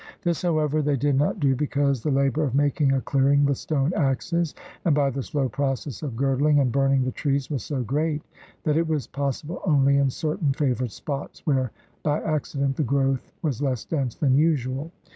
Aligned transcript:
This, 0.23 0.41
however, 0.41 0.81
they 0.81 0.95
did 0.95 1.15
not 1.15 1.39
do 1.39 1.55
because 1.55 2.01
the 2.01 2.09
labor 2.09 2.43
of 2.43 2.55
making 2.55 2.91
a 2.91 3.01
clearing 3.01 3.45
with 3.45 3.59
stone 3.59 3.93
axes 3.95 4.55
and 4.83 4.95
by 4.95 5.11
the 5.11 5.21
slow 5.21 5.47
process 5.47 6.01
of 6.01 6.15
girdling 6.15 6.57
and 6.59 6.71
burning 6.71 7.03
the 7.05 7.11
trees 7.11 7.51
was 7.51 7.61
so 7.63 7.83
great 7.83 8.23
that 8.63 8.77
it 8.77 8.87
was 8.87 9.05
possible 9.05 9.61
only 9.63 9.97
in 9.97 10.09
certain 10.09 10.53
favored 10.53 10.89
spots 10.91 11.45
where 11.45 11.71
by 12.01 12.19
accident 12.23 12.77
the 12.77 12.83
growth 12.83 13.31
was 13.43 13.61
less 13.61 13.85
dense 13.85 14.15
than 14.15 14.33
usual. 14.33 14.91